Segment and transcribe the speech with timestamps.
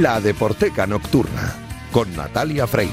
[0.00, 1.56] La Deporteca Nocturna
[1.90, 2.92] con Natalia Freire.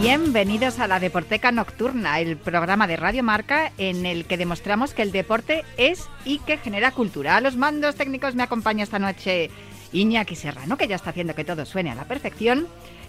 [0.00, 5.02] Bienvenidos a la Deporteca Nocturna, el programa de Radio Marca en el que demostramos que
[5.02, 7.36] el deporte es y que genera cultura.
[7.36, 9.50] A los mandos técnicos me acompaña esta noche
[9.94, 12.66] Iñaki Serrano, que ya está haciendo que todo suene a la perfección.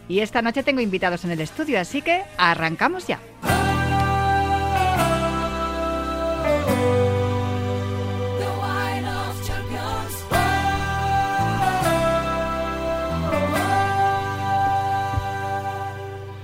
[0.07, 3.19] Y esta noche tengo invitados en el estudio, así que arrancamos ya.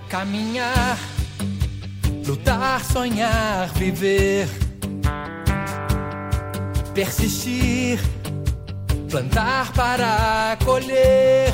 [0.10, 0.98] Caminhar,
[2.26, 4.48] lutar, sonhar, viver,
[6.94, 7.98] persistir,
[9.12, 11.54] plantar para colher.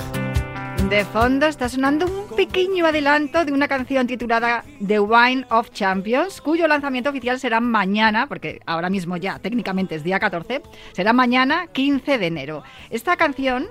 [0.89, 6.39] De fondo está sonando un pequeño adelanto de una canción titulada The Wine of Champions,
[6.39, 10.61] cuyo lanzamiento oficial será mañana, porque ahora mismo ya técnicamente es día 14,
[10.93, 12.63] será mañana 15 de enero.
[12.91, 13.67] Esta canción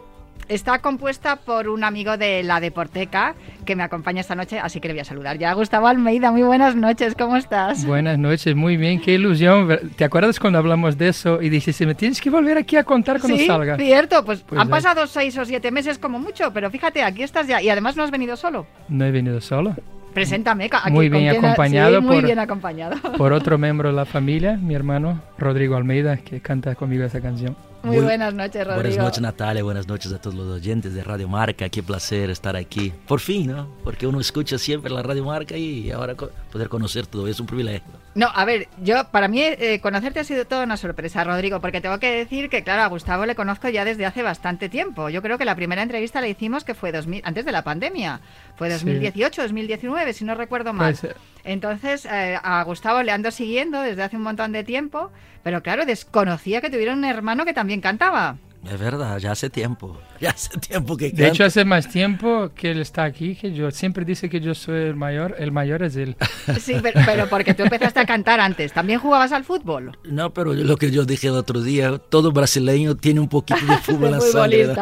[0.49, 3.35] Está compuesta por un amigo de la Deporteca
[3.65, 5.53] que me acompaña esta noche, así que le voy a saludar ya.
[5.55, 7.85] Gustavo Almeida, muy buenas noches, ¿cómo estás?
[7.85, 9.69] Buenas noches, muy bien, qué ilusión.
[9.97, 13.19] ¿Te acuerdas cuando hablamos de eso y dijiste, me tienes que volver aquí a contar
[13.19, 13.77] cuando sí, salga?
[13.77, 17.49] cierto, pues, pues han pasado seis o siete meses como mucho, pero fíjate, aquí estás
[17.49, 18.67] ya y además no has venido solo.
[18.89, 19.75] No he venido solo.
[20.15, 20.71] Preséntame.
[20.73, 24.57] Aquí, muy bien acompañado, sí, muy por, bien acompañado por otro miembro de la familia,
[24.57, 27.55] mi hermano Rodrigo Almeida, que canta conmigo esa canción.
[27.83, 28.83] Muy, buenas noches, Rodrigo.
[28.83, 29.63] Buenas noches, Natalia.
[29.63, 31.69] Buenas noches a todos los oyentes de Radio Marca.
[31.69, 32.93] Qué placer estar aquí.
[33.07, 33.69] Por fin, ¿no?
[33.85, 38.06] Porque uno escucha siempre la Radio Marca y ahora poder conocer todo es un privilegio.
[38.17, 41.83] No, a ver, yo para mí eh, conocerte ha sido toda una sorpresa, Rodrigo, porque
[41.83, 45.11] tengo que decir que, claro, a Gustavo le conozco ya desde hace bastante tiempo.
[45.11, 48.23] Yo creo que la primera entrevista la hicimos que fue 2000, antes de la pandemia.
[48.57, 50.97] Fue 2018, 2019, si no recuerdo mal.
[51.45, 55.13] Entonces, eh, a Gustavo le ando siguiendo desde hace un montón de tiempo,
[55.43, 58.39] pero claro, desconocía que tuviera un hermano que también cantaba.
[58.71, 59.97] Es verdad, ya hace tiempo.
[60.19, 61.25] Ya hace tiempo que canta.
[61.25, 63.71] De hecho, hace más tiempo que él está aquí que yo.
[63.71, 65.37] Siempre dice que yo soy el mayor.
[65.39, 66.17] El mayor es él.
[66.59, 68.73] Sí, pero, pero, porque tú empezaste a cantar antes.
[68.73, 69.99] ¿También jugabas al fútbol?
[70.05, 73.77] No, pero lo que yo dije el otro día, todo brasileño tiene un poquito de
[73.83, 74.75] fútbol en la sangre.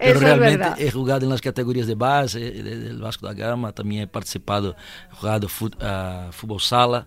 [0.00, 3.70] pero realmente he jugado en las categorías de base del Vasco da Gama.
[3.70, 4.74] También he participado,
[5.12, 7.06] he jugado uh, fútbol sala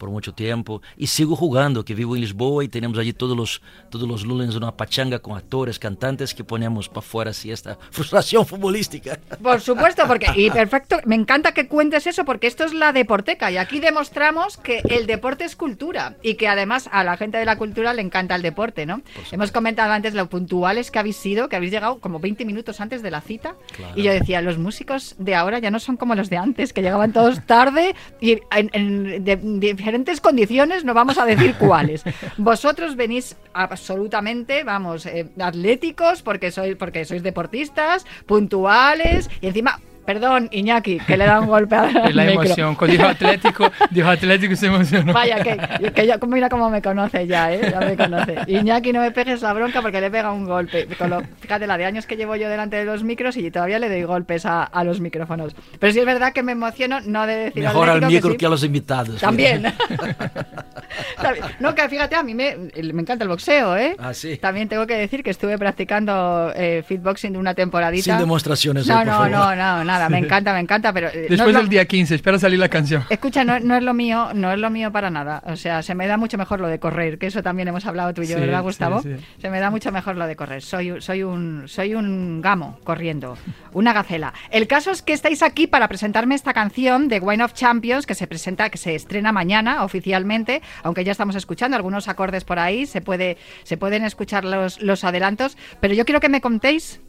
[0.00, 3.60] por mucho tiempo y sigo jugando, que vivo en Lisboa y tenemos allí todos los,
[3.90, 8.46] todos los lunes una pachanga con actores, cantantes que ponemos para fuera así esta frustración
[8.46, 9.18] futbolística.
[9.42, 13.52] Por supuesto, porque y perfecto, me encanta que cuentes eso porque esto es la deporteca
[13.52, 17.44] y aquí demostramos que el deporte es cultura y que además a la gente de
[17.44, 19.02] la cultura le encanta el deporte, ¿no?
[19.30, 23.02] Hemos comentado antes lo puntuales que habéis sido, que habéis llegado como 20 minutos antes
[23.02, 23.92] de la cita claro.
[23.96, 26.80] y yo decía, los músicos de ahora ya no son como los de antes, que
[26.80, 32.04] llegaban todos tarde y en, en de, de, diferentes condiciones, no vamos a decir cuáles.
[32.36, 39.80] Vosotros venís absolutamente, vamos, eh, atléticos porque sois, porque sois deportistas, puntuales y encima
[40.10, 42.74] Perdón, Iñaki, que le da un golpe a la, la emoción.
[42.74, 45.12] Cuando dijo Atlético, dijo Atlético y se emocionó.
[45.12, 47.60] Vaya, que, que yo, mira cómo me conoce ya, ¿eh?
[47.70, 48.38] Ya me conoce.
[48.48, 50.88] Iñaki, no me pegues la bronca porque le pega un golpe.
[50.98, 53.78] Con lo, fíjate, la de años que llevo yo delante de los micros y todavía
[53.78, 55.54] le doy golpes a, a los micrófonos.
[55.78, 58.38] Pero sí es verdad que me emociono, no de decir Mejor Atlético, al micro que,
[58.40, 58.46] sí.
[58.46, 59.20] a los invitados.
[59.20, 59.62] También.
[61.60, 63.94] no, que fíjate, a mí me, me, encanta el boxeo, ¿eh?
[63.96, 64.38] Ah, sí.
[64.38, 68.02] También tengo que decir que estuve practicando eh, fitboxing de una temporadita.
[68.02, 68.88] Sin demostraciones.
[68.88, 71.08] No, hoy, no, no, no, nada, me encanta, me encanta, pero...
[71.08, 73.04] eh, Después no del día 15, espera salir la canción.
[73.10, 75.42] Escucha, no, no, es lo mío, no es lo mío para nada.
[75.46, 78.14] O sea, se me da mucho mejor lo de correr, que eso también hemos hablado
[78.14, 79.02] tú y yo, Sí, ¿verdad, Gustavo?
[79.02, 79.24] sí, sí.
[79.42, 80.62] Se me da mucho mejor lo de correr.
[80.62, 83.36] Soy, soy, un, soy un gamo corriendo,
[83.72, 84.32] una gacela.
[84.50, 88.14] El caso es que estáis aquí para presentarme esta canción de Wine of Champions, que
[88.14, 92.86] se presenta, que se estrena mañana oficialmente, aunque ya estamos escuchando algunos acordes por ahí,
[92.86, 97.00] se, puede, se pueden escuchar los, los adelantos, pero yo quiero que me contéis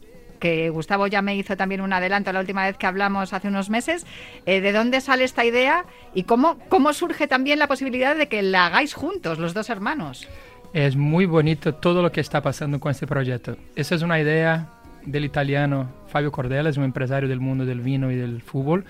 [0.42, 3.70] que Gustavo ya me hizo también un adelanto la última vez que hablamos hace unos
[3.70, 4.04] meses,
[4.44, 5.84] eh, de dónde sale esta idea
[6.14, 10.26] y cómo, cómo surge también la posibilidad de que la hagáis juntos, los dos hermanos.
[10.72, 13.56] Es muy bonito todo lo que está pasando con este proyecto.
[13.76, 14.66] Esa es una idea
[15.06, 18.84] del italiano Fabio Cordella, es un empresario del mundo del vino y del fútbol,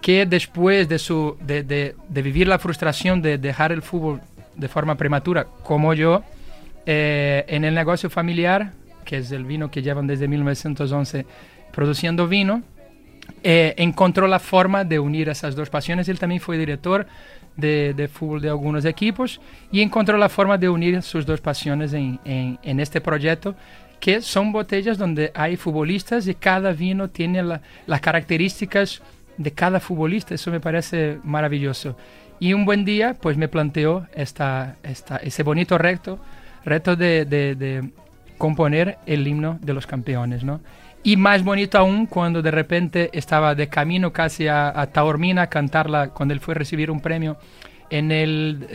[0.00, 4.22] que después de, su, de, de, vivir la frustración de dejar el fútbol
[4.56, 6.22] de forma prematura, como yo,
[6.86, 8.72] eh, en el negocio familiar,
[9.10, 11.26] que es el vino que llevan desde 1911
[11.72, 12.62] produciendo vino,
[13.42, 16.08] eh, encontró la forma de unir esas dos pasiones.
[16.08, 17.08] Él también fue director
[17.56, 19.40] de, de, fútbol de algunos equipos
[19.72, 23.56] y encontró la forma de unir sus dos pasiones en, en, este proyecto
[23.98, 29.02] que son botellas donde hay futbolistas y cada vino tiene las características
[29.36, 30.36] de cada futbolista.
[30.36, 31.96] Eso me parece maravilloso.
[32.38, 36.20] Y un buen día, pues me planteó esta, esta, ese bonito reto,
[36.64, 37.90] reto de,
[38.40, 40.60] componer el himno de los campeones, ¿no?
[41.04, 45.46] Y más bonito aún cuando de repente estaba de camino casi a, a Taormina a
[45.48, 47.36] cantarla cuando él fue a recibir un premio
[47.90, 48.66] en el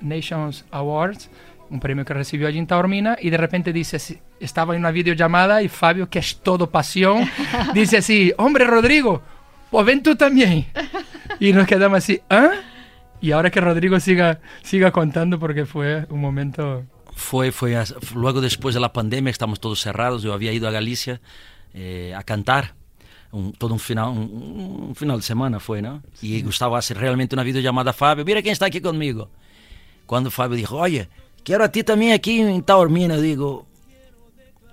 [0.00, 1.30] Nations Awards
[1.72, 5.62] un premio que recibió allí en Taormina y de repente dice, estaba en una videollamada
[5.62, 7.24] y Fabio, que es todo pasión,
[7.74, 9.22] dice así, hombre Rodrigo,
[9.70, 10.66] pues ven tú también.
[11.40, 12.50] Y nos quedamos así, ¿ah?
[13.22, 16.84] Y ahora que Rodrigo siga, siga contando porque fue un momento...
[17.14, 17.82] Fue, fue
[18.14, 21.20] luego después de la pandemia, estamos todos cerrados, yo había ido a Galicia
[21.74, 22.74] eh, a cantar.
[23.58, 26.02] todo un final, un, final de semana fue, ¿no?
[26.20, 29.30] Y Gustavo hace realmente una videollamada a Fabio, mira quién está aquí conmigo.
[30.06, 31.08] Cuando Fabio dijo, oye,
[31.44, 33.16] quiero a ti también aquí en Taormina.
[33.16, 33.66] Digo,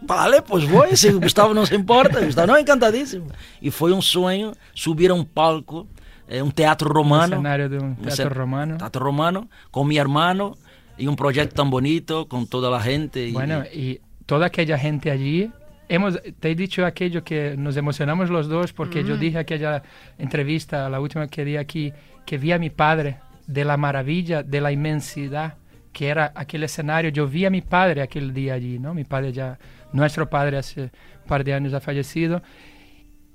[0.01, 3.27] vale, pues voy, si Gustavo no se importa, Gustavo no, encantadísimo.
[3.61, 5.87] Y fue un sueño subir a un palco,
[6.27, 7.39] eh, un teatro romano.
[7.39, 8.77] Un escenario de un teatro romano.
[8.77, 10.57] Teatro romano, con mi hermano
[10.99, 13.31] y un proyecto tan bonito, con toda la gente.
[13.31, 15.49] Bueno, y toda aquella gente allí
[15.89, 19.81] hemos, te he dicho aquello que nos emocionamos los dos porque yo dije aquella
[20.17, 21.91] entrevista, la última que di aquí,
[22.25, 23.17] que vi a mi padre
[23.47, 25.55] de la maravilla, de la inmensidad
[25.91, 27.09] que era aquel escenario.
[27.09, 28.93] Yo vi a mi padre aquel día allí, ¿no?
[28.93, 29.57] Mi padre ya,
[29.91, 32.43] nuestro padre hace un par de años ha fallecido.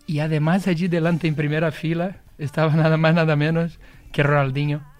[0.07, 3.81] Y además allí delante en primera fila estaba nada más, nada menos
[4.13, 4.94] que Ronaldinho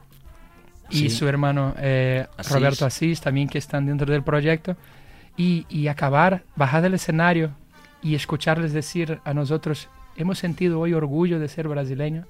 [0.91, 4.77] y su hermano eh, Roberto Asís también que están dentro del proyecto.
[5.37, 7.51] Y, y acabar, bajar del escenario
[8.03, 12.27] y escucharles decir a nosotros, hemos sentido hoy orgullo de ser brasileño,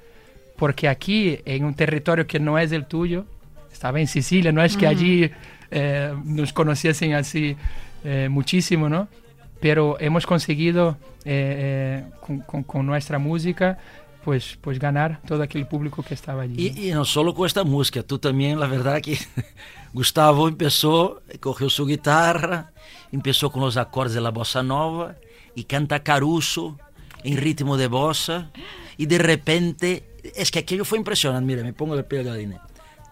[0.57, 3.27] porque aquí, en un territorio que no es el tuyo,
[3.73, 5.31] estaba en Sicilia, no es que allí
[5.71, 7.57] eh, nos conociesen así
[8.05, 9.09] eh, muchísimo, ¿no?
[9.61, 12.05] Pero hemos conseguido eh,
[12.67, 13.79] con, nuestra música
[14.25, 16.73] pues, pues ganar todo aquel público que estaba allí.
[16.77, 19.19] Y, no solo con esta música, tú también, la verdad que
[19.93, 22.73] Gustavo empezó, cogió su guitarra,
[23.13, 25.17] empezó con los acordes de la bossa nova
[25.55, 26.79] y canta Caruso
[27.23, 28.51] en ritmo de bossa
[28.97, 30.05] y de repente,
[30.35, 32.59] es que aquello fue impresionante, mira, me pongo el pie de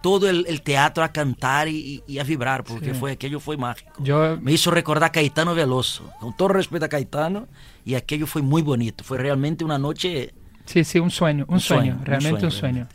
[0.02, 3.92] todo el, teatro a cantar y, a vibrar, porque fue, aquello fue mágico.
[4.02, 4.36] Yo...
[4.40, 7.46] Me hizo recordar a Caetano Veloso, con todo respeto a Caetano,
[7.84, 10.34] y aquello fue muy bonito, fue realmente una noche...
[10.64, 12.86] Sí, sí, un sueño, un, sueño, realmente un sueño.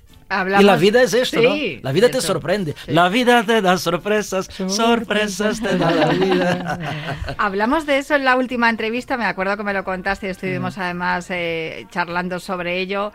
[0.60, 1.56] Y la vida es esto, ¿no?
[1.82, 2.76] La vida te sorprende.
[2.88, 6.80] La vida te da sorpresas, sorpresas te da la vida.
[7.38, 10.78] Hablamos de eso en la última entrevista, me acuerdo que me lo contaste y estuvimos
[10.78, 13.14] además eh, charlando sobre ello.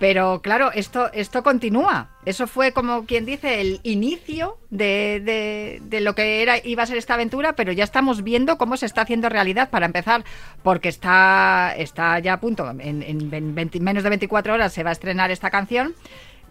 [0.00, 2.08] Pero claro, esto, esto continúa.
[2.24, 6.96] Eso fue como quien dice el inicio de, de, lo que era, iba a ser
[6.96, 10.24] esta aventura, pero ya estamos viendo cómo se está haciendo realidad para empezar,
[10.62, 14.94] porque está, está ya a punto, en, en menos de 24 horas se va a
[14.94, 15.94] estrenar esta canción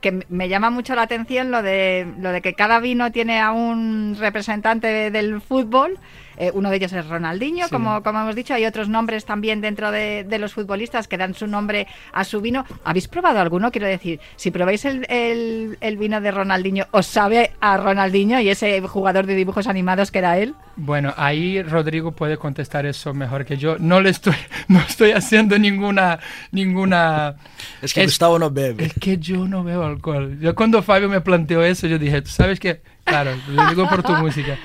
[0.01, 3.51] que me llama mucho la atención lo de lo de que cada vino tiene a
[3.51, 5.99] un representante del fútbol
[6.39, 8.53] eh, uno de ellos es Ronaldinho, como, como hemos dicho.
[8.53, 12.65] Hay otros nombres también dentro de, los futbolistas que dan su nombre a su vino.
[12.85, 13.71] ¿Habéis probado alguno?
[13.71, 18.79] Quiero decir, si probáis el, el, vino de Ronaldinho, ¿os sabe a Ronaldinho y ese
[18.81, 20.55] jugador de dibujos animados que era él?
[20.77, 23.77] Bueno, ahí Rodrigo puede contestar eso mejor que yo.
[23.77, 24.35] No le estoy,
[24.69, 26.19] no estoy haciendo ninguna,
[26.53, 27.35] ninguna.
[27.81, 28.85] Es que Gustavo no bebe.
[28.85, 30.37] Es que yo no bebo alcohol.
[30.39, 34.03] Yo cuando Fabio me planteó eso, yo dije, tú sabes que, claro, lo digo por
[34.03, 34.57] tu música.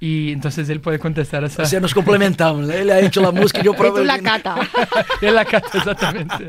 [0.00, 1.62] Y entonces él puede contestar esa...
[1.62, 2.70] O sea, nos complementamos.
[2.70, 4.56] Él ha hecho la música y yo probé la cata.
[5.20, 6.46] él la cata, exactamente.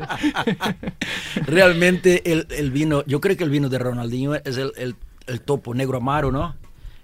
[1.46, 4.94] Realmente el, el, vino, yo creo que el vino de Ronaldinho es el, el,
[5.26, 6.54] el topo negro amaro, ¿no?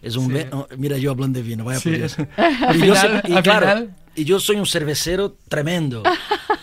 [0.02, 0.33] Es un...
[0.76, 2.16] mira, yo hablando de vino, vaya por Dios.
[2.75, 6.02] Y, yo, y claro, y yo soy un cervecero tremendo.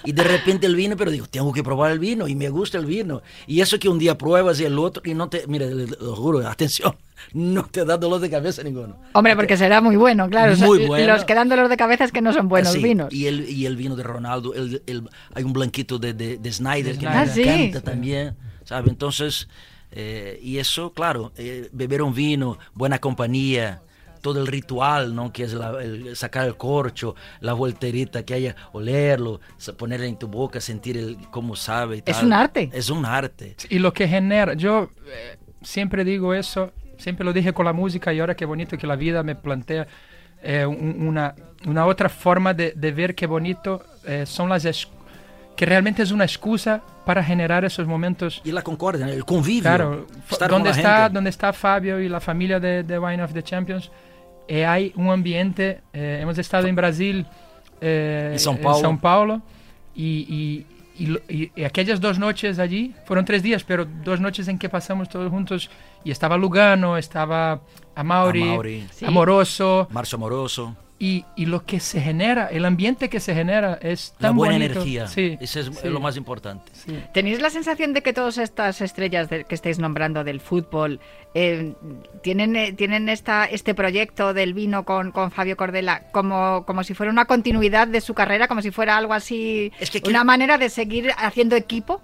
[0.06, 2.78] Y de repente el vino, pero digo, tengo que probar el vino y me gusta
[2.78, 3.22] el vino.
[3.48, 6.48] Y eso que un día pruebas y el otro, y no te, mira, lo juro,
[6.48, 6.96] atención,
[7.34, 8.98] no te da dolor de cabeza ninguno.
[9.14, 10.56] Hombre, porque será muy bueno, claro.
[10.58, 11.14] Muy bueno.
[11.14, 13.14] Los que dan dolor de cabeza es que no son buenos vinos.
[13.14, 16.52] Y el, y el vino de Ronaldo, el, el, hay un blanquito de, de, de
[16.52, 18.90] Snyder que me ah, encanta también, ¿sabes?
[18.90, 19.48] Entonces,
[19.92, 23.82] eh, y eso, claro, eh, beber un vino, buena compañía,
[24.24, 25.34] todo el ritual, ¿no?
[25.34, 29.42] Que es el sacar el corcho, la volterita que haya, olerlo,
[29.78, 32.02] ponerlo en tu boca, sentir el, cómo sabe.
[32.06, 32.70] es un arte.
[32.74, 33.58] Es un arte.
[33.70, 38.14] Y lo que genera, yo eh, siempre digo eso, siempre lo dije con la música
[38.14, 39.88] y ahora qué bonito que la vida me plantea
[40.42, 44.88] eh, una, una, otra forma de, de, ver qué bonito eh, son las
[45.58, 48.42] que realmente es una excusa para generar esos momentos.
[48.46, 49.64] Y la concordia, el convivio.
[49.64, 50.08] Claro,
[50.48, 53.92] donde está, donde está Fabio y la familia de, de Wine of the Champions,
[54.48, 57.26] eh, hay un ambiente, eh, hemos estado en Brasil
[57.82, 58.78] eh, en São Paulo.
[58.78, 59.42] En São Paulo
[59.96, 60.66] y,
[60.98, 65.10] y, y, aquellas dos noches allí, fueron tres días, pero dos noches en que pasamos
[65.10, 65.70] todos juntos
[66.04, 67.62] y estaba Lugano, estaba
[67.96, 69.88] Amauri, Amoroso.
[69.92, 70.76] Marcio Amoroso.
[71.06, 74.54] Y, y, lo que se genera, el ambiente que se genera es tan La buena
[74.54, 74.72] bonito.
[74.76, 75.90] energía, sí, eso es sí.
[75.90, 76.72] lo más importante.
[76.72, 76.98] Sí.
[77.14, 81.02] ¿Tenéis la sensación de que todas estas estrellas de, que estáis nombrando del fútbol
[81.34, 81.74] eh,
[82.22, 86.94] tienen, eh, tienen esta, este proyecto del vino con, con Fabio Cordela como, como si
[86.94, 90.58] fuera una continuidad de su carrera, como si fuera algo así, Es que una manera
[90.58, 92.02] de seguir haciendo equipo?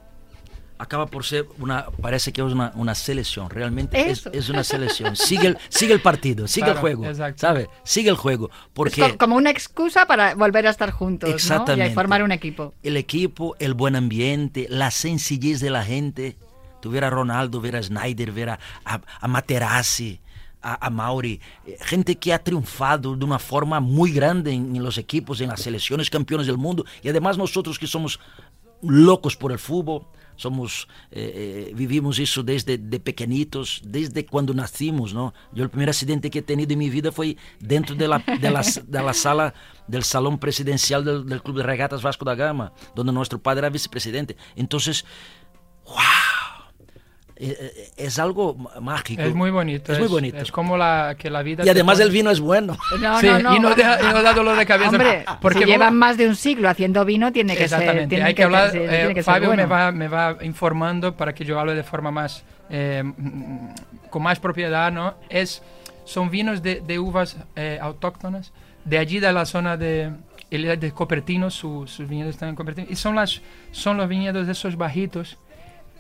[0.80, 5.16] Acaba por ser una, parece que es una, una selección, realmente es, es una selección.
[5.16, 7.42] Sigue el, sigue el partido, sigue Claro, el juego, exacto.
[7.42, 7.70] ¿sabe?
[7.84, 11.34] Sigue el juego, Es porque co- como una excusa para volver a estar juntos ¿no?
[11.34, 11.94] y Exactamente.
[11.94, 12.74] formar un equipo.
[12.82, 16.38] el equipo, el buen ambiente, la sencillez de la gente.
[16.82, 20.22] Tuviera a Ronaldo, ver a Snyder, ver a, a, a Materazzi,
[20.62, 24.82] a, a Mauri, eh, gente que ha triunfado de una forma muy grande en, en
[24.82, 28.18] los equipos, en las selecciones, campeones del mundo, y además nosotros que somos
[28.82, 30.06] locos por el fútbol,
[30.40, 35.34] somos eh, eh, vivimos eso desde de pequeñitos, desde cuando nacimos, ¿no?
[35.52, 38.50] Yo el primer accidente que he tenido en mi vida fue dentro de la, de
[38.50, 39.54] la, de la sala
[39.88, 43.70] del salón presidencial del, del Club de Regatas Vasco da Gama, donde nuestro padre era
[43.70, 44.38] vicepresidente.
[44.56, 45.04] Entonces,
[45.86, 46.39] wow,
[47.42, 49.22] eh, eh, es algo mágico.
[49.22, 49.94] Es muy bonito.
[49.94, 50.38] Es muy bonito.
[50.38, 51.64] Es como la, que la vida...
[51.66, 52.78] y además pone- el vino es bueno.
[53.00, 53.56] No, sí, no, no.
[53.56, 54.90] y no, deja, y no da dolor de cabeza.
[54.90, 57.80] Hombre, porque si vos- llevan más de un siglo haciendo vino, tiene que ser.
[57.80, 58.72] Exactamente, hay que, hablar.
[58.72, 59.70] ser- eh, que Fabio me, bueno.
[59.70, 62.44] va, me va informando para que yo hable de forma más.
[62.70, 63.04] eh,
[64.10, 65.14] con más propiedad, ¿no?
[65.30, 65.62] Es,
[66.06, 68.52] son vinos de, de uvas eh, autóctonas,
[68.86, 70.12] de allí de la zona de.
[70.50, 73.42] es de Copertino, su- sus viñedos están en Copertino, y son, las,
[73.72, 75.38] son los viñedos de esos bajitos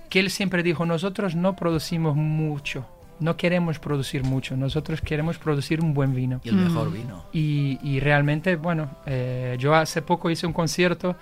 [0.10, 2.86] que él siempre dijo: Nosotros no producimos mucho,
[3.20, 6.42] no queremos producir mucho, nosotros queremos producir un buen vino.
[6.44, 7.24] Y el mejor vino.
[7.34, 11.16] Y, y realmente, bueno, eh, yo hace poco hice un concierto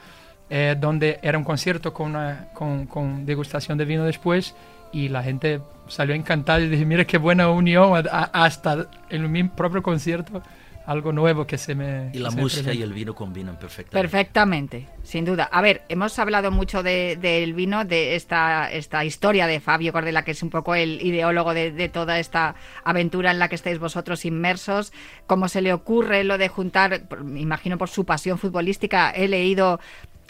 [0.50, 4.56] eh, donde era un concierto con, una- con, con degustación de vino después
[4.94, 9.30] y la gente salió encantada y dije, mira qué buena unión, a- a- hasta en
[9.30, 10.42] mi propio concierto,
[10.88, 12.10] algo nuevo que se me...
[12.14, 14.02] Y la música y el vino combinan perfectamente.
[14.02, 15.44] Perfectamente, sin duda.
[15.52, 20.24] A ver, hemos hablado mucho de- del vino, de esta, esta historia de Fabio Cordela,
[20.24, 23.80] que es un poco el ideólogo de, de toda esta aventura en la que estáis
[23.80, 24.94] vosotros inmersos.
[25.28, 27.04] ¿Cómo se le ocurre lo de juntar,
[27.36, 29.80] imagino por su pasión futbolística, he leído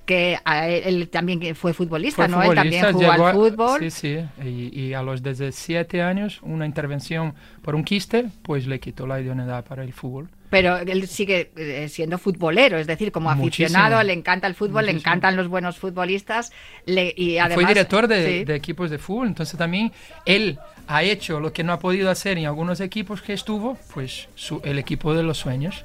[0.07, 2.41] que él, él también fue futbolista, Fue ¿no?
[2.41, 3.79] Él también futbolista, jugó llegó al a- fútbol.
[3.81, 8.79] Sí, sí, y, y a los 17 años, una intervención por un quiste, pues le
[8.79, 10.29] quitó la idoneidad para el fútbol.
[10.49, 13.65] Pero él sigue eh, siendo futbolero, es decir, como Muchísimo.
[13.67, 15.11] aficionado, le encanta el fútbol, le Muchísimo.
[15.11, 16.51] encantan los buenos futbolistas.
[16.85, 18.43] le- y además, fue director de, sí.
[18.45, 19.91] de equipos de fútbol, entonces también
[20.25, 24.29] él ha hecho lo que no ha podido hacer en algunos equipos que estuvo, pues
[24.35, 25.83] su- el equipo de los sueños.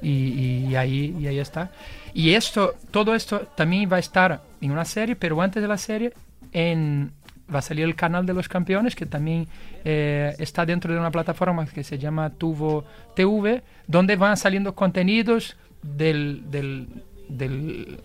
[0.00, 1.70] Y, y ahí, y ahí está.
[2.14, 5.76] Y esto, todo esto también va a estar en una serie, pero antes de la
[5.78, 6.12] serie
[6.52, 7.10] en,
[7.52, 9.48] va a salir el canal de los campeones, que también
[9.84, 12.84] eh, está dentro de una plataforma que se llama Tuvo
[13.16, 16.86] TV, donde van saliendo contenidos del, del,
[17.28, 17.98] del-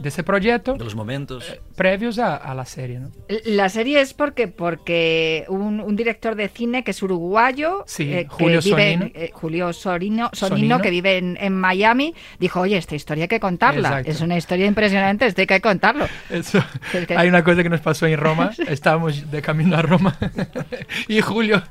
[0.00, 1.44] de ese proyecto De los momentos.
[1.76, 3.10] previos a, a la serie, ¿no?
[3.44, 8.26] La serie es porque porque un, un director de cine que es uruguayo, Sí, que
[8.28, 9.20] Julio vive en- Sonino.
[9.20, 10.80] eh, Julio Sorino, Sonino, Sonino.
[10.80, 13.88] que vive en, en Miami, dijo, oye, esta historia hay que contarla.
[13.88, 14.10] Exacto.
[14.10, 16.06] Es una historia impresionante, esto hay que contarlo.
[16.30, 16.58] Eso.
[16.94, 18.50] Es que- Hay una cosa que nos pasó en Roma.
[18.68, 20.16] Estábamos de camino a Roma
[21.08, 21.62] y Julio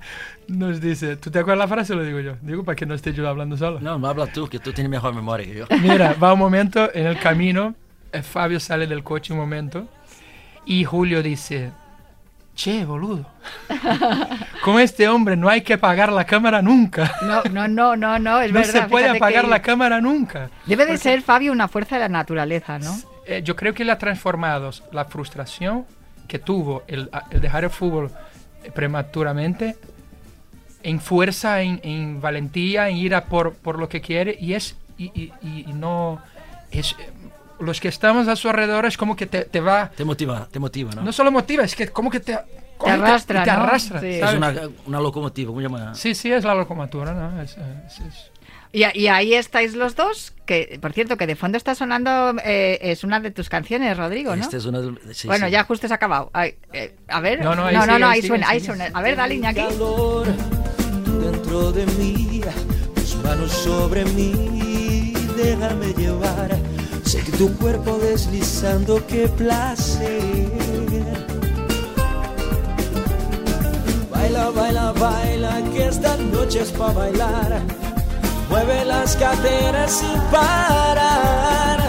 [0.48, 2.33] nos dice, ¿tú te acuerdas la frase o lo digo yo?
[2.41, 3.79] Digo para que no esté yo hablando solo.
[3.79, 5.65] No, habla tú, que tú tienes mejor memoria que yo.
[5.81, 7.88] Mira, va un momento en el camino, eh,
[8.23, 9.87] Fabio sale del coche un momento
[10.65, 11.71] y Julio dice,
[12.55, 13.25] che, boludo,
[14.63, 17.11] con este hombre no hay que apagar la cámara nunca.
[17.21, 18.73] No, no, no, no, no, es no verdad.
[18.83, 20.49] se puede apagar que la cámara nunca.
[20.65, 22.95] Debe de ser, Fabio, una fuerza de la naturaleza, ¿no?
[23.25, 25.85] Eh, yo creo que le ha transformado la frustración
[26.27, 28.11] que tuvo el, el dejar el fútbol
[28.63, 29.75] eh, prematuramente
[30.83, 34.77] en fuerza, en, en valentía, en ir a por, por lo que quiere y es
[34.97, 36.21] y, y- y- y no
[36.71, 37.09] es eh,
[37.59, 40.59] los que estamos a su alrededor es como que te, te va Te motiva, te
[40.59, 41.01] motiva, ¿no?
[41.03, 42.37] no solo motiva es que como que te
[42.83, 43.57] que arrastra, te ¿no?
[43.57, 44.07] arrastra, Sí.
[44.07, 44.53] es una,
[44.85, 45.93] una locomotiva, ¿cómo llama?
[45.95, 48.31] sí sí es la locomotora no Es- es- es-
[48.71, 52.77] Y, y ahí estáis los dos, que por cierto, que de fondo está sonando, eh,
[52.83, 54.43] es una de tus canciones, Rodrigo, ¿no?
[54.43, 55.51] Esta es una de- sí, bueno, sí.
[55.53, 56.29] ya justo se ha acabado.
[56.33, 58.59] Ay, eh, a ver, No, no, ahí no, sigue, no, ahí ahí sigue, suena, ahí
[58.59, 58.75] sigue.
[58.75, 58.97] suena.
[58.97, 59.59] A ver, dale, Iñaki.
[59.61, 60.27] calor
[61.19, 62.41] dentro de mí,
[62.93, 66.55] tus manos sobre mí, déjame llevar.
[67.39, 70.50] Tu cuerpo deslizando, qué placer.
[74.12, 77.62] Baila, baila, baila, que esta noche es para bailar.
[78.50, 81.79] mueve las caderas sin parar.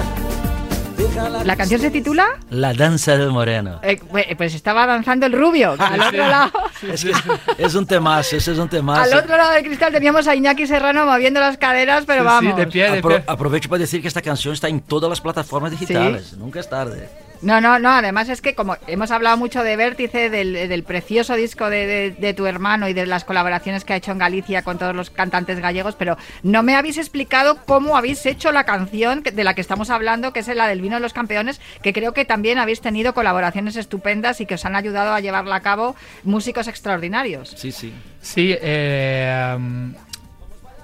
[1.44, 2.38] ¿La canción se titula?
[2.50, 3.80] La danza del moreno.
[3.82, 4.00] Eh,
[4.36, 6.52] pues estaba danzando el rubio, al otro lado.
[7.58, 9.02] es, un temazo, ese es un temazo.
[9.02, 12.56] Al otro lado del cristal teníamos a Iñaki Serrano moviendo las caderas, pero vamos.
[12.56, 13.24] de pie, de pie.
[13.26, 17.08] aprovecho para decir que esta canción está en todas las plataformas digitales, nunca es tarde.
[17.42, 21.70] No, no, no, además es que como hemos hablado mucho de Vértice, del, precioso disco
[21.70, 25.08] de, tu hermano y de las colaboraciones que ha hecho en Galicia con todos los
[25.08, 29.62] cantantes gallegos, pero no me habéis explicado cómo habéis hecho la canción de la que
[29.62, 32.82] estamos hablando, que es la del vino de los campeones, que creo que también habéis
[32.82, 37.54] tenido colaboraciones estupendas y que os han ayudado a llevarla a cabo músicos extraordinarios.
[37.56, 37.94] Sí, sí.
[38.20, 39.56] Sí, eh,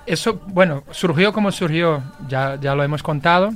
[0.06, 3.52] eso, bueno, surgió como surgió, ya, ya lo hemos contado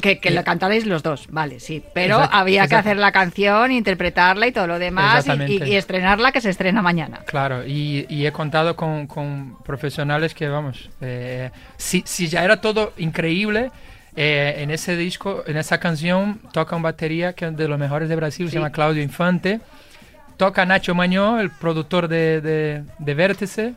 [0.00, 1.82] que, que lo cantarais los dos, vale, sí.
[1.94, 6.50] Pero había que hacer la canción, interpretarla y todo lo demás y, estrenarla que se
[6.50, 7.20] estrena mañana.
[7.26, 12.92] Claro, y, he contado con, con, profesionales que, vamos, eh, si, si, ya era todo
[12.98, 13.70] increíble,
[14.16, 18.08] eh, en ese disco, en esa canción, toca un batería que es de los mejores
[18.08, 19.60] de Brasil, se llama Claudio Infante.
[20.36, 23.74] Toca Nacho Mañó, el productor de, de, de Vértice,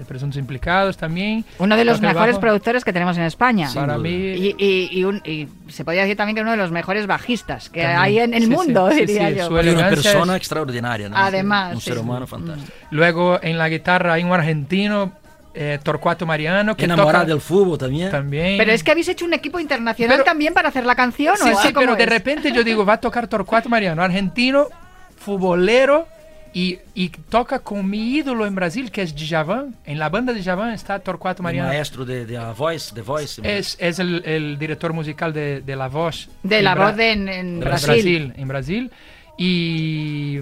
[0.00, 1.44] de Presuntos Implicados también.
[1.58, 3.68] Uno de los mejores productores que tenemos en España.
[3.74, 4.10] Para mí.
[4.10, 8.48] Y, se podría decir también que uno de los mejores bajistas que hay en el
[8.48, 9.48] mundo, diría yo.
[9.48, 11.16] una persona extraordinaria, ¿no?
[11.16, 11.74] Además.
[11.74, 12.72] Un ser humano fantástico.
[12.90, 15.12] Luego en la guitarra hay un argentino.
[15.52, 18.08] Eh, Torcuato Mariano que enamorado del fútbol también.
[18.08, 21.50] también pero es que habéis hecho un equipo internacional también para hacer la canción sí,
[21.60, 24.68] sí, pero de repente yo digo va a tocar Torcuato Mariano argentino
[25.16, 26.06] futbolero
[26.52, 29.76] y, toca con mi ídolo en Brasil, que es Djavan.
[29.84, 31.68] En la banda de Djavan está Torquato Mariano.
[31.68, 32.94] maestro de, de la Voice.
[32.94, 36.28] De Voice es, es el, director musical de, de La Voz.
[36.42, 38.32] De La Voz en, Brasil.
[38.36, 38.90] En Brasil.
[39.38, 40.40] Y.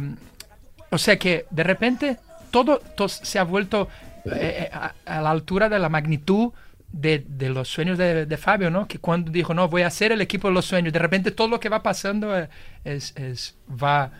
[0.90, 2.16] O sea que de repente
[2.50, 3.88] todo, se ha vuelto
[4.24, 6.52] eh, eh, a, la altura de la magnitud
[6.90, 8.88] de, los sueños de, Fabio, ¿no?
[8.88, 11.48] Que cuando dijo, no, voy a hacer el equipo de los sueños, de repente todo
[11.48, 12.48] lo que va pasando eh,
[12.84, 14.10] es, es va,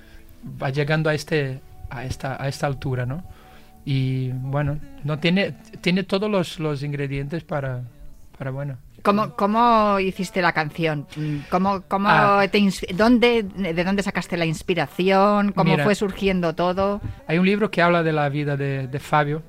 [0.63, 3.25] va llegando a este, a esta, a esta altura, ¿no?
[3.85, 7.83] Y bueno, no tiene, tiene todos los, los ingredientes para,
[8.37, 8.77] para bueno.
[9.03, 11.07] ¿Cómo, ¿Cómo, hiciste la canción?
[11.51, 12.47] ¿Cómo, cómo ah.
[12.95, 15.53] dónde, ¿De dónde sacaste la inspiración?
[15.53, 17.01] ¿Cómo fue surgiendo todo?
[17.27, 19.43] Hay un libro que habla de la vida de, de Fabio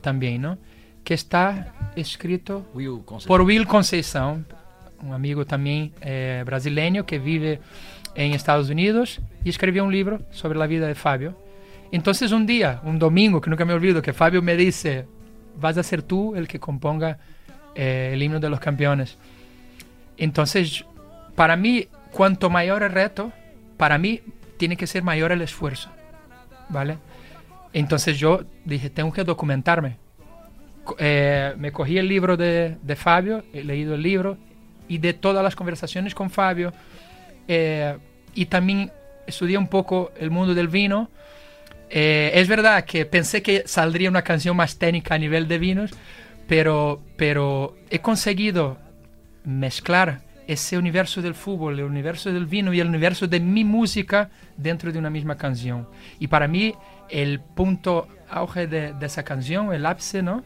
[0.00, 0.58] también, ¿no?
[1.04, 2.64] Que está escrito
[3.26, 4.44] por Will Conceição,
[5.02, 7.60] un amigo también eh, brasileño que vive
[8.14, 11.36] en Estados Unidos y escribió un libro sobre la vida de Fabio
[11.92, 15.06] entonces un día, un domingo, que nunca me olvido, que Fabio me dice,
[15.60, 17.18] vas a ser tú el que componga
[17.74, 19.18] eh, el himno de los campeones.
[20.16, 20.84] Entonces,
[21.34, 23.32] para mí, cuanto mayor el reto,
[23.76, 24.20] para mí
[24.56, 25.90] tiene que ser mayor el esfuerzo,
[26.68, 26.98] ¿vale?
[27.72, 29.96] Entonces yo dije, tengo que documentarme.
[30.98, 34.36] Eh, me cogí el libro de, de, Fabio, he leído el libro
[34.88, 36.72] y de todas las conversaciones con Fabio
[37.46, 37.96] eh,
[38.34, 38.90] y también
[39.26, 41.08] estudié un poco el mundo del vino
[41.94, 45.90] eh, es verdad que pensé que saldría una canción más técnica a nivel de vinos,
[46.48, 48.78] pero, pero he conseguido
[49.44, 54.30] mezclar ese universo del fútbol, el universo del vino y el universo de mi música
[54.56, 55.86] dentro de una misma canción.
[56.18, 56.74] Y para mí
[57.10, 60.42] el punto auge de, de esa canción, el ápice, ¿no?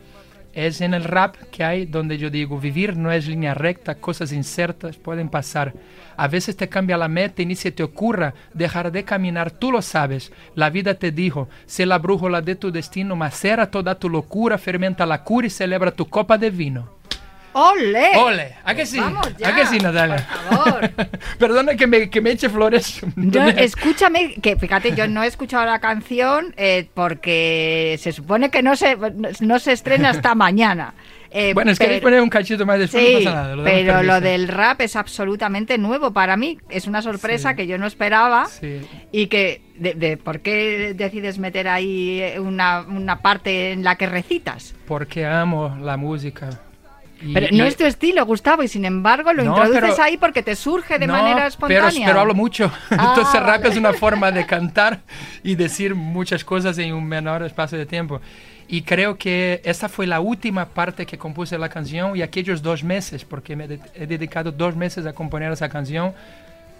[0.56, 4.32] Es en el rap que hay donde yo digo, vivir no es línea recta, cosas
[4.32, 5.74] incertas pueden pasar.
[6.16, 9.82] A veces te cambia la meta ni se te ocurra dejar de caminar, tú lo
[9.82, 10.32] sabes.
[10.54, 15.04] La vida te dijo, sé la brújula de tu destino, macera toda tu locura, fermenta
[15.04, 16.95] la cura y celebra tu copa de vino.
[17.58, 18.18] ¡Ole!
[18.18, 18.52] ¡Ole!
[18.64, 19.00] ¿A que sí?
[19.00, 20.28] ¿A que sí, Natalia?
[20.50, 20.90] Por favor.
[21.38, 23.00] Perdona que me, que me eche flores.
[23.56, 28.76] escúchame, que fíjate, yo no he escuchado la canción eh, porque se supone que no
[28.76, 28.98] se,
[29.40, 30.92] no se estrena hasta mañana.
[31.30, 33.64] Eh, bueno, es que poner un cachito más después, no pasa nada.
[33.64, 36.58] pero lo del rap es absolutamente nuevo para mí.
[36.68, 38.48] Es una sorpresa que yo no esperaba.
[39.12, 44.74] Y que, de, ¿por qué decides meter ahí una, una parte en la que recitas?
[44.86, 46.50] Porque amo la música
[47.32, 50.98] pero no es tu estilo, Gustavo, y sin embargo lo introduces ahí porque te surge
[50.98, 51.90] de manera espontánea.
[51.90, 52.70] Pero, pero hablo mucho.
[52.90, 55.00] Ah, Entonces rap es una forma de cantar
[55.42, 58.20] y decir muchas cosas en un menor espacio de tiempo.
[58.68, 62.82] Y creo que esa fue la última parte que compuse la canción y aquellos dos
[62.82, 66.14] meses, porque me he dedicado dos meses a componer esa canción,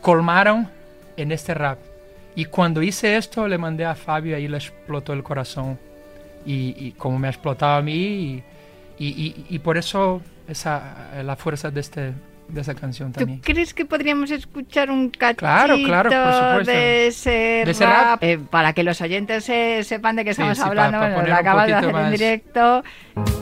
[0.01, 0.69] colmaron
[1.17, 1.79] en este rap.
[2.35, 5.79] Y cuando hice esto, le mandé a Fabio y ahí le explotó el corazón.
[6.45, 8.45] Y, y como me ha explotado a mí, y,
[8.99, 12.13] y, por eso esa, la fuerza de, este,
[12.49, 13.41] de esa canción también.
[13.41, 16.73] ¿Tú crees que podríamos escuchar un cachito claro, claro, por supuesto.
[16.73, 18.23] de ese, rap?
[18.23, 22.11] Eh, para que los oyentes sepan de qué estamos hablando, lo acabas de hacer en
[22.11, 22.85] directo.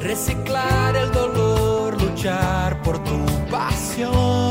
[0.02, 4.43] Reciclar el dolor luchar por tu pasión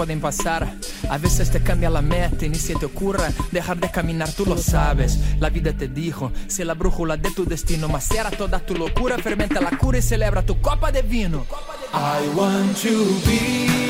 [0.00, 0.66] pueden pasar.
[1.10, 4.46] A veces te cambia la meta y ni se te ocurra dejar de caminar, tú
[4.46, 5.18] lo sabes.
[5.38, 9.60] La vida te dijo, si la brújula de tu destino macera toda tu locura, fermenta
[9.60, 11.44] la cura y celebra tu copa de vino.
[11.92, 13.89] I want to be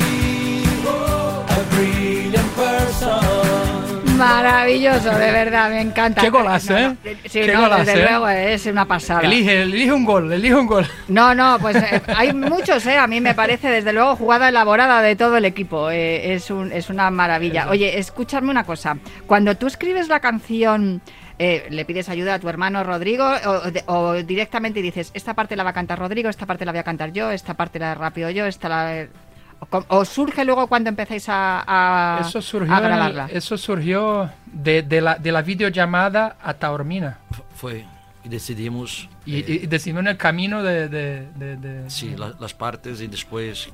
[4.21, 6.21] Maravilloso, de verdad, me encanta.
[6.21, 6.95] Qué golazo, ¿eh?
[7.25, 8.05] Sí, Qué no, golazo, desde ¿eh?
[8.07, 9.21] luego es una pasada.
[9.21, 10.87] Elige, elige un gol, elige un gol.
[11.07, 12.97] No, no, pues eh, hay muchos, ¿eh?
[12.97, 15.89] A mí me parece, desde luego, jugada elaborada de todo el equipo.
[15.89, 17.67] eh, es, un, es una maravilla.
[17.69, 18.97] Oye, escúchame una cosa.
[19.25, 21.01] Cuando tú escribes la canción,
[21.39, 23.27] eh, le pides ayuda a tu hermano Rodrigo
[23.87, 26.83] o, directamente dices, esta parte la va a cantar Rodrigo, esta parte la voy a
[26.83, 29.07] cantar yo, esta parte la rápido yo, esta la...
[29.61, 33.27] O, com- o surge luego cuando empezáis a, a- Eso surgió, a en el- grabarla.
[33.31, 37.19] eso surgió de, de la, de la videollamada a Taormina.
[37.55, 37.85] Fue
[38.23, 40.89] y decidimos Y, eh, y decidimos en el camino de...
[40.89, 43.69] de- de- de- sí, la- las partes y después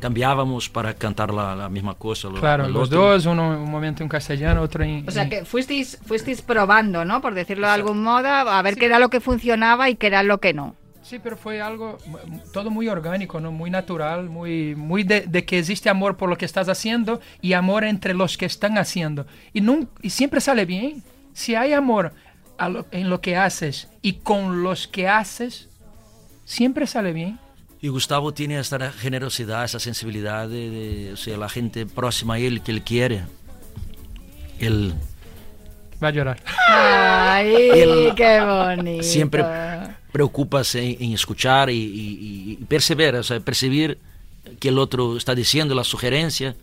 [0.00, 2.28] cambiábamos para cantar la, la misma cosa.
[2.28, 3.00] lo- Claro, los otro.
[3.12, 5.06] dos, uno un momento en castellano, otro en...
[5.08, 7.20] O sea que fuisteis, fuisteis probando, ¿no?
[7.20, 10.22] Por decirlo de algún modo, a ver qué era lo que funcionaba y qué era
[10.22, 10.74] lo que no.
[11.08, 11.98] Sí, pero fue algo
[12.52, 13.52] todo muy orgánico, ¿no?
[13.52, 17.52] Muy natural, muy, muy de, de que existe amor por lo que estás haciendo y
[17.52, 19.24] amor entre los que están haciendo.
[19.52, 21.04] Y, nun- y siempre sale bien.
[21.32, 22.12] Si hay amor
[22.58, 25.68] a lo- en lo que haces y con los que haces,
[26.44, 27.38] siempre sale bien.
[27.80, 32.38] Y Gustavo tiene esta generosidad, esa sensibilidad de, de- o sea, la gente próxima a
[32.40, 33.22] él que él quiere.
[34.58, 34.92] Él
[36.02, 36.40] Va a llorar.
[36.68, 39.02] Ay, qué bonito.
[39.04, 39.44] siempre
[40.12, 43.98] preocupa en, en escuchar y, y- y perceber, o sea, percibir
[44.60, 46.54] que el otro está diciendo la sugerencia,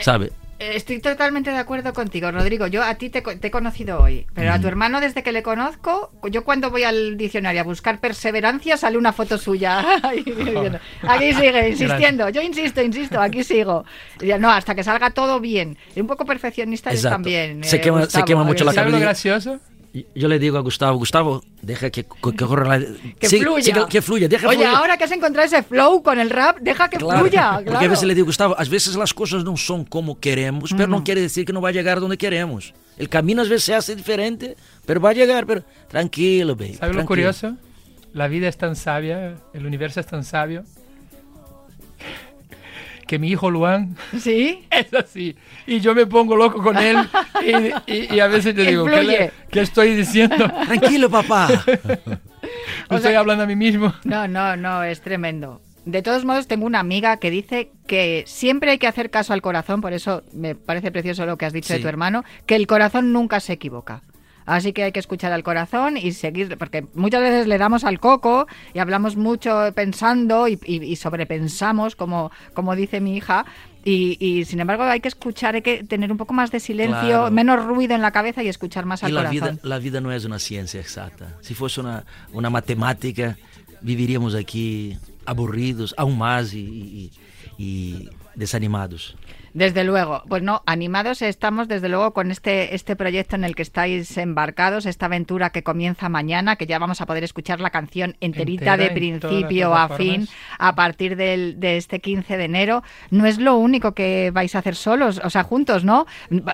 [0.00, 0.32] ¿sabe?
[0.60, 2.66] Estoy totalmente de acuerdo contigo, Rodrigo.
[2.66, 5.44] Yo a ti te, te he conocido hoy, pero a tu hermano desde que le
[5.44, 9.84] conozco, yo cuando voy al diccionario a buscar perseverancia sale una foto suya.
[11.02, 12.28] Aquí sigue, insistiendo.
[12.30, 13.84] Yo insisto, insisto, aquí sigo.
[14.40, 15.78] No, hasta que salga todo bien.
[15.94, 17.62] Y un poco perfeccionista también.
[17.62, 19.04] Se eh, quema- se quema mucho la eh, ¿Sabes lo cabeza.
[19.10, 19.60] gracioso?
[20.14, 22.86] Yo le digo a Gustavo, Gustavo, deja que, que corra la...
[23.18, 23.86] Que fluya.
[23.88, 24.74] que fluya, deja Oye, fluir.
[24.74, 27.52] ahora que has encontrado ese flow con el rap, deja que Claro, fluya.
[27.54, 27.86] Porque claro.
[27.86, 31.04] a veces le digo, Gustavo, a veces las cosas no son como queremos, pero no
[31.04, 32.74] quiere decir que no va a llegar donde queremos.
[32.96, 36.74] El camino a veces se hace diferente, pero va a llegar, pero tranquilo, baby.
[36.74, 37.56] ¿Sabes lo curioso?
[38.12, 40.64] La vida es tan sabia, el universo es tan sabio,
[43.08, 44.64] que mi hijo Luan ¿Sí?
[44.70, 45.34] es así.
[45.66, 46.96] Y yo me pongo loco con él
[47.86, 49.18] y, y- y a veces le digo, ¿qué, fluye.
[49.18, 50.48] le- qué estoy diciendo?
[50.66, 51.48] Tranquilo, papá.
[52.90, 53.92] O estoy sea- hablando a mí mismo.
[54.04, 55.60] No, no, no, es tremendo.
[55.84, 59.40] De todos modos, tengo una amiga que dice que siempre hay que hacer caso al
[59.40, 62.66] corazón, por eso me parece precioso lo que has dicho de tu hermano, que el
[62.66, 64.02] corazón nunca se equivoca.
[64.50, 68.00] Así que hay que escuchar al corazón y seguir, porque muchas veces le damos al
[68.00, 73.44] coco y hablamos mucho pensando y, y- y sobrepensamos, como, como dice mi hija,
[73.84, 76.98] y, y, sin embargo hay que escuchar, hay que tener un poco más de silencio,
[77.08, 77.30] Claro.
[77.30, 79.56] menos ruido en la cabeza y escuchar más Y al la corazón.
[79.56, 81.36] vida, la vida no es una ciencia exacta.
[81.42, 83.36] Si fuese una, una matemática,
[83.82, 87.12] viviríamos aquí aburridos, aún más y, y-
[87.58, 89.14] y desanimados.
[89.58, 93.62] Desde luego, pues no, animados estamos desde luego con este, este proyecto en el que
[93.62, 98.16] estáis embarcados, esta aventura que comienza mañana, que ya vamos a poder escuchar la canción
[98.20, 100.28] enterita Entera de principio a fin
[100.60, 102.84] a partir del, de este 15 de enero.
[103.10, 106.06] No es lo único que vais a hacer solos, o sea, juntos, ¿no?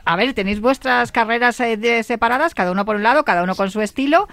[0.07, 3.71] A ver, tenéis vuestras carreras eh, separadas, cada uno por un lado, cada uno con
[3.71, 4.29] su estilo.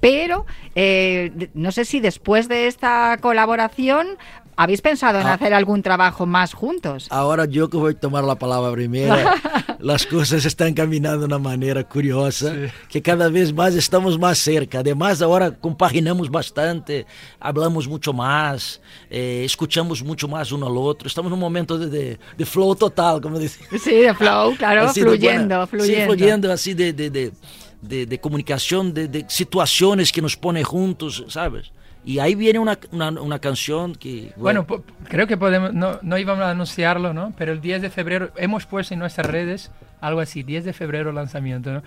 [0.00, 4.18] Pero eh, no sé si después de esta colaboración
[4.60, 5.32] ¿Habéis pensado en ah.
[5.32, 7.06] hacer algún trabajo más juntos?
[7.08, 9.16] Ahora yo que voy a tomar la palabra primero,
[9.78, 12.52] las cosas están caminando de una manera curiosa,
[12.90, 14.80] que cada vez más estamos más cerca.
[14.80, 17.06] Además, ahora compaginamos bastante,
[17.40, 21.08] hablamos mucho más, eh, escuchamos mucho más uno al otro.
[21.08, 23.66] Estamos en un momento de, de, flow total, como dicen.
[23.78, 26.02] Sí, de flow, claro, fluyendo, fluyendo.
[26.02, 27.32] Sí, fluyendo así de, de,
[27.80, 31.72] de comunicación, de, situaciones que nos pone juntos, ¿sabes?
[32.04, 34.32] Y ahí viene una, una, canción que...
[34.36, 34.66] Bueno,
[35.08, 37.34] creo que podemos, no, no íbamos a anunciarlo, ¿no?
[37.36, 41.12] Pero el 10 de febrero hemos puesto en nuestras redes algo así, 10 de febrero
[41.12, 41.82] lanzamiento, ¿no?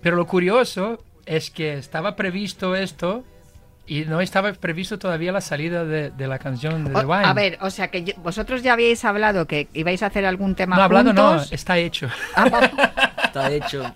[0.00, 3.22] Pero lo curioso es que estaba previsto esto
[3.86, 7.24] y no estaba previsto todavía la salida de, de la canción de The Wine.
[7.24, 10.76] A ver, o sea que vosotros ya habíais hablado que ibais a hacer algún tema
[10.76, 12.08] No, hablado no, está hecho.
[12.34, 12.70] Ah,
[13.24, 13.92] está hecho.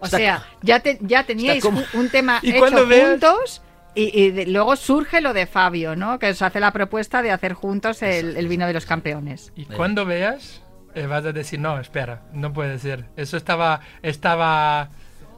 [0.00, 3.62] O sea, ya, ya teníais un, tema hecho juntos
[3.98, 6.18] y, luego surge lo de Fabio, ¿no?
[6.18, 9.52] Que os hace la propuesta de hacer juntos el, vino de los campeones.
[9.56, 10.62] Y cuando veas,
[10.94, 13.06] eh, vas a decir, no, espera, no puede ser.
[13.16, 14.90] Eso estaba, estaba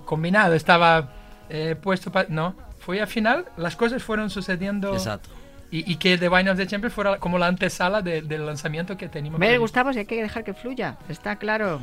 [0.05, 1.13] combinado, estaba
[1.49, 2.29] eh, puesto para...
[2.29, 4.93] No, fue al final, las cosas fueron sucediendo...
[4.93, 5.31] Exacto.
[5.73, 9.39] Y, que The Wine of the Champions fuera como la antesala del lanzamiento que teníamos.
[9.39, 11.81] Me Gustavo, si hay que dejar que fluya, está claro.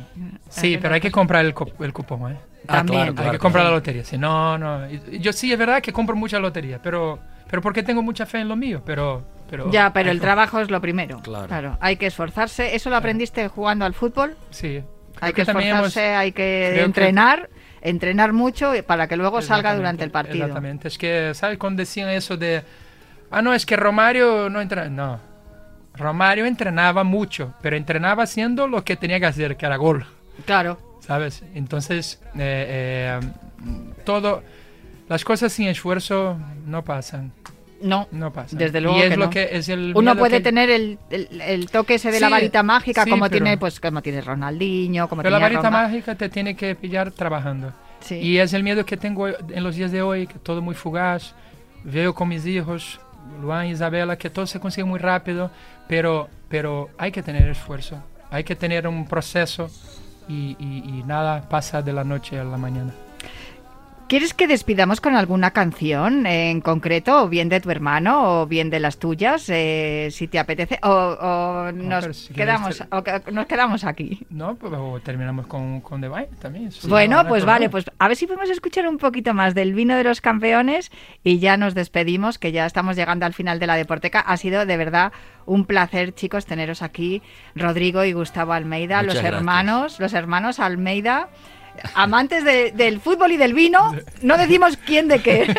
[0.50, 2.36] Sí, pero hay que comprar el, el cupón, ¿eh?
[2.66, 3.14] Ah, También.
[3.18, 4.04] hay que comprar la lotería.
[4.04, 4.88] Si no, no.
[4.90, 7.18] Yo sí, es verdad que compro mucha lotería, pero,
[7.48, 9.24] pero porque tengo mucha fe en lo mío, pero...
[9.48, 11.20] pero ya, pero el trabajo es lo primero.
[11.20, 11.78] Claro.
[11.80, 12.74] Hay que esforzarse.
[12.74, 14.36] ¿Eso lo aprendiste jugando al fútbol?
[14.50, 14.82] Sí.
[15.20, 17.48] Hay que, esforzarse, hay que entrenar.
[17.80, 20.46] entrenar mucho para que luego salga durante el partido.
[20.46, 20.88] Exactamente.
[20.88, 21.58] Es que, ¿sabes?
[21.58, 22.62] Cuando decían eso de
[23.30, 24.88] Ah, no, es que Romario no entra.
[24.88, 25.20] No.
[25.94, 30.06] Romario entrenaba mucho, pero entrenaba haciendo lo que tenía que hacer, que era gol.
[30.46, 30.78] Claro.
[31.08, 31.42] ¿Sabes?
[31.54, 33.20] Entonces, eh, eh,
[34.04, 34.42] todo.
[35.08, 37.32] Las cosas sin esfuerzo no pasan.
[37.80, 38.54] No, no pasa.
[38.54, 39.02] Desde luego.
[39.02, 42.62] es lo que es el Uno puede tener el, el, toque ese de la varita
[42.62, 46.74] mágica, como tiene, pues, como tiene Ronaldinho, como pero la varita mágica te tiene que
[46.74, 47.72] pillar trabajando.
[48.00, 48.16] Sí.
[48.16, 51.34] Y es el miedo que tengo en los días de hoy, que todo muy fugaz.
[51.84, 53.00] Veo con mis hijos
[53.40, 55.50] Luan y Isabela, que todo se consigue muy rápido,
[55.88, 57.96] pero, pero hay que tener esfuerzo,
[58.30, 59.70] hay que tener un proceso
[60.28, 62.92] y, y nada pasa de la noche a la mañana.
[64.08, 68.70] ¿Quieres que despidamos con alguna canción en concreto, o bien de tu hermano, o bien
[68.70, 72.82] de las tuyas, eh, si te apetece, o, nos, quedamos,
[73.30, 74.26] nos quedamos aquí?
[74.30, 76.70] No, pues, o terminamos con, con The Vine también.
[76.88, 80.04] bueno, pues vale, pues a ver si podemos escuchar un poquito más del vino de
[80.04, 80.90] los campeones
[81.22, 84.20] y ya nos despedimos, que ya estamos llegando al final de la Deporteca.
[84.20, 85.12] Ha sido de verdad
[85.44, 87.20] un placer, chicos, teneros aquí,
[87.54, 91.28] Rodrigo y Gustavo Almeida, los hermanos, los hermanos Almeida
[91.94, 95.54] amantes del fútbol y del vino, no decimos quién de qué.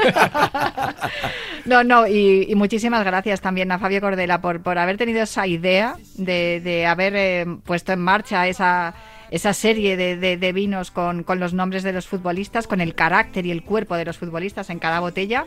[1.66, 5.98] no, no, y, muchísimas gracias también a Fabio Cordela por, por haber tenido esa idea
[6.16, 8.94] de, haber eh, puesto en marcha esa,
[9.32, 13.64] esa serie de, vinos con, los nombres de los futbolistas, con el carácter y el
[13.64, 15.46] cuerpo de los futbolistas en cada botella.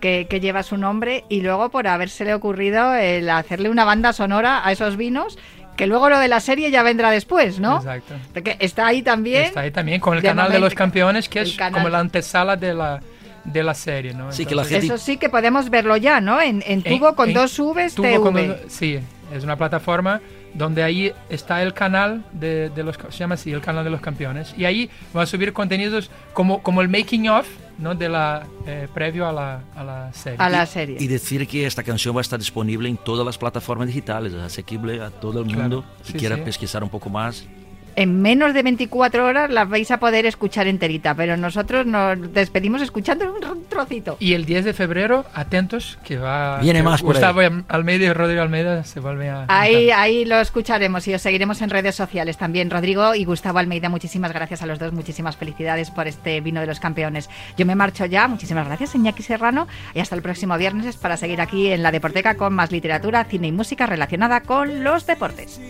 [0.00, 4.66] Que, que, lleva su nombre y luego por habérsele ocurrido el hacerle una banda sonora
[4.66, 5.38] a esos vinos
[5.76, 7.78] que luego lo de la serie ya vendrá después, ¿no?
[7.78, 8.14] Exacto.
[8.32, 9.44] Porque está ahí también.
[9.44, 12.74] Está ahí también con el canal de los campeones, que es como la antesala de
[12.74, 13.00] la,
[13.44, 14.32] de la serie, ¿no?
[14.32, 16.40] Sí, que la Eso sí que podemos verlo ya, ¿no?
[16.40, 18.64] En, en tubo con dos Vs, TV.
[18.68, 18.98] sí,
[19.32, 20.20] es una plataforma
[20.54, 24.02] donde ahí está el canal de, de, los se llama así el canal de los
[24.02, 27.48] campeones y ahí va a subir contenidos como como el making of
[27.82, 27.94] ¿no?
[27.94, 31.66] de la eh, previo a la, a la serie a la serie y, decir que
[31.66, 35.40] esta canción va a estar disponible en todas las plataformas digitales es asequible a todo
[35.40, 37.46] el mundo si quiera pesquisar un poco más
[37.96, 42.82] en menos de 24 horas las vais a poder escuchar enterita, pero nosotros nos despedimos
[42.82, 44.16] escuchando un trocito.
[44.20, 46.58] Y el 10 de febrero, atentos, que va...
[46.60, 49.44] Viene más Gustavo Almeida y Rodrigo Almeida se vuelven a...
[49.48, 52.70] Ahí, ahí lo escucharemos y os seguiremos en redes sociales también.
[52.70, 56.66] Rodrigo y Gustavo Almeida, muchísimas gracias a los dos, muchísimas felicidades por este vino de
[56.66, 57.28] los campeones.
[57.56, 61.40] Yo me marcho ya, muchísimas gracias, Iñaki Serrano, y hasta el próximo viernes para seguir
[61.40, 65.60] aquí en la Deporteca con más literatura, cine y música relacionada con los deportes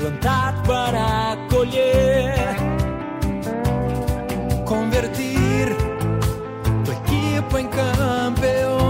[0.00, 2.56] plantar para colher.
[4.64, 5.76] Convertir
[6.84, 8.86] tu equipo en campeón.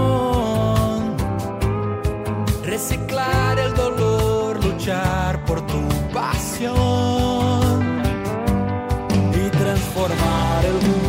[2.63, 5.81] Reciclar el dolor, luchar por tu
[6.13, 8.01] pasión.
[9.33, 11.00] Y transformar el mundo.